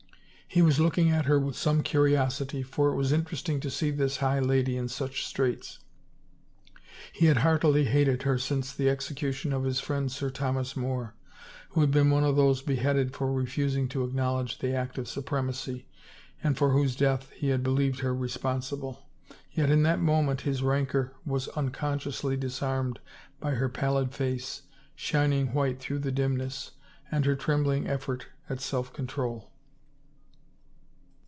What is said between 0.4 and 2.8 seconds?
He was looking at her with some curiosity